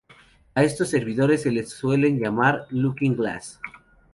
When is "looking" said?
2.71-3.15